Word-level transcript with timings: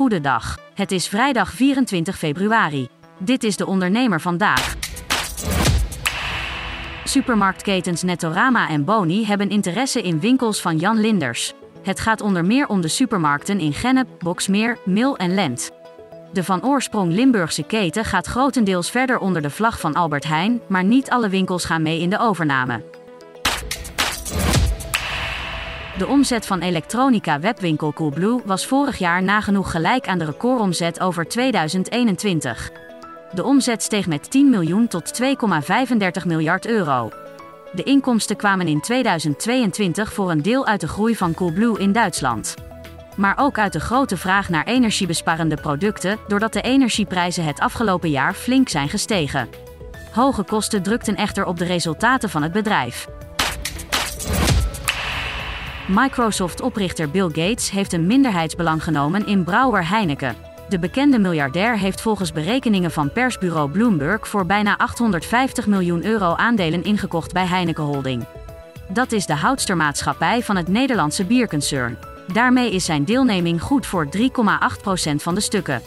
Goedendag. 0.00 0.58
Het 0.74 0.92
is 0.92 1.08
vrijdag 1.08 1.52
24 1.52 2.18
februari. 2.18 2.88
Dit 3.18 3.44
is 3.44 3.56
de 3.56 3.66
ondernemer 3.66 4.20
vandaag. 4.20 4.76
Supermarktketens 7.04 8.02
Nettorama 8.02 8.68
en 8.68 8.84
Boni 8.84 9.26
hebben 9.26 9.50
interesse 9.50 10.02
in 10.02 10.20
winkels 10.20 10.60
van 10.60 10.76
Jan 10.76 11.00
Linders. 11.00 11.52
Het 11.82 12.00
gaat 12.00 12.20
onder 12.20 12.44
meer 12.44 12.68
om 12.68 12.80
de 12.80 12.88
supermarkten 12.88 13.60
in 13.60 13.72
Gennep, 13.72 14.08
Boksmeer, 14.18 14.78
Mil 14.84 15.16
en 15.16 15.34
Lent. 15.34 15.70
De 16.32 16.44
van 16.44 16.64
oorsprong 16.64 17.12
Limburgse 17.12 17.62
keten 17.62 18.04
gaat 18.04 18.26
grotendeels 18.26 18.90
verder 18.90 19.18
onder 19.18 19.42
de 19.42 19.50
vlag 19.50 19.80
van 19.80 19.94
Albert 19.94 20.24
Heijn, 20.24 20.60
maar 20.68 20.84
niet 20.84 21.10
alle 21.10 21.28
winkels 21.28 21.64
gaan 21.64 21.82
mee 21.82 22.00
in 22.00 22.10
de 22.10 22.18
overname. 22.18 22.84
De 26.00 26.06
omzet 26.06 26.46
van 26.46 26.60
elektronica 26.60 27.40
webwinkel 27.40 27.92
Coolblue 27.92 28.40
was 28.44 28.66
vorig 28.66 28.98
jaar 28.98 29.22
nagenoeg 29.22 29.70
gelijk 29.70 30.08
aan 30.08 30.18
de 30.18 30.24
recordomzet 30.24 31.00
over 31.00 31.28
2021. 31.28 32.70
De 33.32 33.44
omzet 33.44 33.82
steeg 33.82 34.06
met 34.06 34.30
10 34.30 34.50
miljoen 34.50 34.88
tot 34.88 35.22
2,35 35.22 36.26
miljard 36.26 36.66
euro. 36.66 37.10
De 37.72 37.82
inkomsten 37.82 38.36
kwamen 38.36 38.68
in 38.68 38.80
2022 38.80 40.12
voor 40.12 40.30
een 40.30 40.42
deel 40.42 40.66
uit 40.66 40.80
de 40.80 40.88
groei 40.88 41.16
van 41.16 41.34
Coolblue 41.34 41.78
in 41.78 41.92
Duitsland. 41.92 42.54
Maar 43.16 43.38
ook 43.38 43.58
uit 43.58 43.72
de 43.72 43.80
grote 43.80 44.16
vraag 44.16 44.48
naar 44.48 44.66
energiebesparende 44.66 45.56
producten, 45.56 46.18
doordat 46.28 46.52
de 46.52 46.62
energieprijzen 46.62 47.44
het 47.44 47.60
afgelopen 47.60 48.10
jaar 48.10 48.34
flink 48.34 48.68
zijn 48.68 48.88
gestegen. 48.88 49.48
Hoge 50.12 50.42
kosten 50.42 50.82
drukten 50.82 51.16
echter 51.16 51.44
op 51.44 51.58
de 51.58 51.64
resultaten 51.64 52.30
van 52.30 52.42
het 52.42 52.52
bedrijf. 52.52 53.06
Microsoft-oprichter 55.88 57.10
Bill 57.10 57.28
Gates 57.28 57.70
heeft 57.70 57.92
een 57.92 58.06
minderheidsbelang 58.06 58.84
genomen 58.84 59.26
in 59.26 59.44
brouwer 59.44 59.88
Heineken. 59.88 60.36
De 60.68 60.78
bekende 60.78 61.18
miljardair 61.18 61.78
heeft 61.78 62.00
volgens 62.00 62.32
berekeningen 62.32 62.90
van 62.90 63.12
persbureau 63.12 63.70
Bloomberg 63.70 64.28
voor 64.28 64.46
bijna 64.46 64.78
850 64.78 65.66
miljoen 65.66 66.04
euro 66.04 66.34
aandelen 66.34 66.84
ingekocht 66.84 67.32
bij 67.32 67.46
Heineken 67.46 67.84
Holding. 67.84 68.24
Dat 68.88 69.12
is 69.12 69.26
de 69.26 69.34
houdstermaatschappij 69.34 70.42
van 70.42 70.56
het 70.56 70.68
Nederlandse 70.68 71.24
bierconcern. 71.24 71.98
Daarmee 72.32 72.72
is 72.72 72.84
zijn 72.84 73.04
deelneming 73.04 73.62
goed 73.62 73.86
voor 73.86 74.08
3,8% 74.16 74.22
van 75.16 75.34
de 75.34 75.40
stukken. 75.40 75.82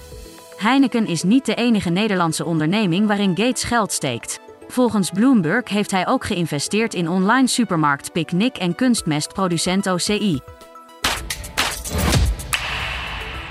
Heineken 0.57 1.07
is 1.07 1.23
niet 1.23 1.45
de 1.45 1.55
enige 1.55 1.89
Nederlandse 1.89 2.45
onderneming 2.45 3.07
waarin 3.07 3.37
Gates 3.37 3.63
geld 3.63 3.91
steekt. 3.91 4.42
Volgens 4.73 5.09
Bloomberg 5.09 5.69
heeft 5.69 5.91
hij 5.91 6.07
ook 6.07 6.25
geïnvesteerd 6.25 6.93
in 6.93 7.09
online 7.09 7.47
supermarkt 7.47 8.11
Picnic 8.11 8.57
en 8.57 8.75
kunstmestproducent 8.75 9.87
OCI. 9.87 10.39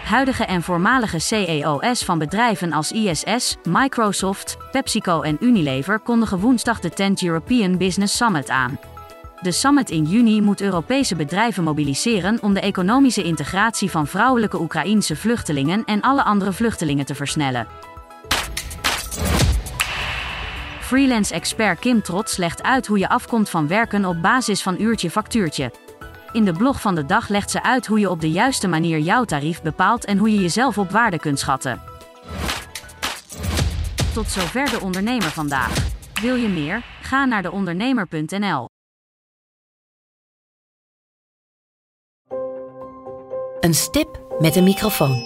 Huidige 0.05 0.45
en 0.45 0.63
voormalige 0.63 1.19
CEO's 1.19 2.05
van 2.05 2.19
bedrijven 2.19 2.73
als 2.73 2.93
ISS, 2.93 3.57
Microsoft, 3.69 4.57
PepsiCo 4.71 5.21
en 5.21 5.37
Unilever 5.41 6.01
kondigen 6.01 6.39
woensdag 6.39 6.81
de 6.81 6.91
10th 6.91 7.27
European 7.27 7.77
Business 7.79 8.17
Summit 8.17 8.51
aan. 8.51 8.79
De 9.41 9.53
summit 9.53 9.91
in 9.91 10.05
juni 10.05 10.41
moet 10.41 10.61
Europese 10.61 11.17
bedrijven 11.17 11.65
mobiliseren 11.65 12.43
om 12.43 12.55
de 12.55 12.61
economische 12.61 13.23
integratie 13.23 13.91
van 13.91 14.07
vrouwelijke 14.07 14.61
Oekraïense 14.61 15.17
vluchtelingen 15.17 15.85
en 15.85 16.01
alle 16.01 16.23
andere 16.23 16.53
vluchtelingen 16.53 17.07
te 17.07 17.15
versnellen. 17.15 17.92
Freelance-expert 20.93 21.79
Kim 21.79 22.03
Trots 22.03 22.37
legt 22.37 22.63
uit 22.63 22.87
hoe 22.87 22.99
je 22.99 23.09
afkomt 23.09 23.51
van 23.51 23.69
werken 23.69 24.05
op 24.05 24.23
basis 24.23 24.63
van 24.63 24.81
uurtje-factuurtje. 24.81 25.73
In 26.33 26.45
de 26.45 26.53
blog 26.53 26.81
van 26.81 26.95
de 26.95 27.07
dag 27.07 27.29
legt 27.29 27.51
ze 27.51 27.63
uit 27.63 27.87
hoe 27.87 27.99
je 27.99 28.11
op 28.11 28.21
de 28.21 28.31
juiste 28.31 28.69
manier 28.69 28.99
jouw 28.99 29.25
tarief 29.25 29.63
bepaalt 29.63 30.05
en 30.05 30.19
hoe 30.19 30.33
je 30.33 30.41
jezelf 30.41 30.79
op 30.79 30.91
waarde 30.91 31.19
kunt 31.19 31.39
schatten. 31.39 31.83
Tot 34.15 34.31
zover 34.31 34.71
de 34.71 34.81
ondernemer 34.81 35.31
vandaag. 35.31 35.75
Wil 36.21 36.35
je 36.35 36.49
meer? 36.49 36.85
Ga 37.03 37.25
naar 37.25 37.43
deondernemer.nl. 37.43 38.69
Een 43.61 43.75
stip 43.75 44.21
met 44.39 44.57
een 44.57 44.65
microfoon. 44.65 45.23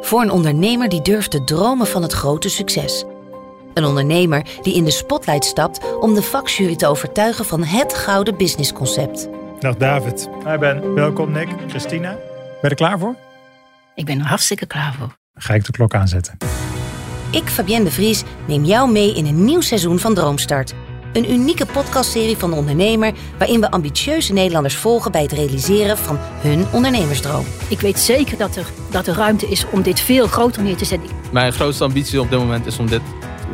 Voor 0.00 0.22
een 0.22 0.30
ondernemer 0.30 0.88
die 0.88 1.02
durft 1.02 1.30
te 1.30 1.44
dromen 1.44 1.86
van 1.86 2.02
het 2.02 2.12
grote 2.12 2.48
succes. 2.48 3.04
Een 3.74 3.84
ondernemer 3.84 4.46
die 4.62 4.74
in 4.74 4.84
de 4.84 4.90
spotlight 4.90 5.44
stapt 5.44 5.98
om 6.00 6.14
de 6.14 6.22
vakjury 6.22 6.76
te 6.76 6.86
overtuigen 6.86 7.44
van 7.44 7.64
het 7.64 7.94
gouden 7.94 8.36
businessconcept. 8.36 9.28
Dag 9.58 9.76
David. 9.76 10.28
Hi 10.46 10.58
Ben. 10.58 10.94
Welkom 10.94 11.32
Nick. 11.32 11.48
Christina. 11.68 12.10
Ben 12.10 12.58
je 12.60 12.68
er 12.68 12.74
klaar 12.74 12.98
voor? 12.98 13.14
Ik 13.94 14.04
ben 14.04 14.18
er 14.18 14.26
hartstikke 14.26 14.66
klaar 14.66 14.94
voor. 14.98 15.06
Dan 15.06 15.42
ga 15.42 15.54
ik 15.54 15.64
de 15.64 15.72
klok 15.72 15.94
aanzetten. 15.94 16.36
Ik, 17.30 17.48
Fabienne 17.48 17.84
de 17.84 17.90
Vries, 17.90 18.22
neem 18.46 18.64
jou 18.64 18.90
mee 18.90 19.14
in 19.14 19.26
een 19.26 19.44
nieuw 19.44 19.60
seizoen 19.60 19.98
van 19.98 20.14
Droomstart. 20.14 20.74
Een 21.12 21.30
unieke 21.30 21.66
podcastserie 21.66 22.36
van 22.36 22.50
de 22.50 22.56
ondernemer 22.56 23.12
waarin 23.38 23.60
we 23.60 23.70
ambitieuze 23.70 24.32
Nederlanders 24.32 24.76
volgen 24.76 25.12
bij 25.12 25.22
het 25.22 25.32
realiseren 25.32 25.98
van 25.98 26.18
hun 26.20 26.66
ondernemersdroom. 26.72 27.44
Ik 27.68 27.80
weet 27.80 27.98
zeker 27.98 28.38
dat 28.38 28.56
er, 28.56 28.66
dat 28.90 29.06
er 29.06 29.14
ruimte 29.14 29.46
is 29.46 29.66
om 29.70 29.82
dit 29.82 30.00
veel 30.00 30.26
groter 30.26 30.62
neer 30.62 30.76
te 30.76 30.84
zetten. 30.84 31.10
Mijn 31.32 31.52
grootste 31.52 31.84
ambitie 31.84 32.20
op 32.20 32.30
dit 32.30 32.38
moment 32.38 32.66
is 32.66 32.78
om 32.78 32.86
dit 32.86 33.02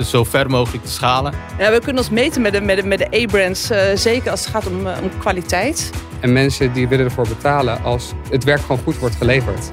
zo 0.04 0.24
ver 0.24 0.50
mogelijk 0.50 0.84
te 0.84 0.90
schalen. 0.90 1.34
Ja, 1.58 1.70
we 1.70 1.78
kunnen 1.78 2.02
ons 2.02 2.10
meten 2.10 2.42
met 2.42 2.52
de, 2.52 2.60
met 2.60 2.76
de, 2.76 2.86
met 2.86 2.98
de 2.98 3.22
A-brands, 3.22 3.70
uh, 3.70 3.78
zeker 3.94 4.30
als 4.30 4.40
het 4.40 4.50
gaat 4.50 4.66
om, 4.66 4.86
uh, 4.86 4.96
om 5.02 5.18
kwaliteit. 5.18 5.90
En 6.20 6.32
mensen 6.32 6.72
die 6.72 6.88
willen 6.88 7.04
ervoor 7.04 7.28
betalen 7.28 7.82
als 7.82 8.12
het 8.30 8.44
werk 8.44 8.60
gewoon 8.60 8.78
goed 8.78 8.98
wordt 8.98 9.14
geleverd. 9.14 9.70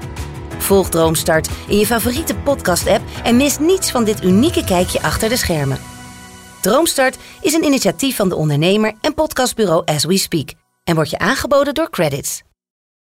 Volg 0.58 0.88
Droomstart 0.88 1.48
in 1.68 1.78
je 1.78 1.86
favoriete 1.86 2.34
podcast-app 2.34 3.02
en 3.24 3.36
mis 3.36 3.58
niets 3.58 3.90
van 3.90 4.04
dit 4.04 4.24
unieke 4.24 4.64
kijkje 4.64 5.02
achter 5.02 5.28
de 5.28 5.36
schermen. 5.36 5.78
Droomstart 6.60 7.18
is 7.40 7.52
een 7.52 7.64
initiatief 7.64 8.16
van 8.16 8.28
de 8.28 8.36
ondernemer 8.36 8.92
en 9.00 9.14
podcastbureau 9.14 9.82
As 9.84 10.04
We 10.04 10.16
Speak 10.16 10.52
en 10.84 10.94
wordt 10.94 11.10
je 11.10 11.18
aangeboden 11.18 11.74
door 11.74 11.90
Credits. 11.90 12.42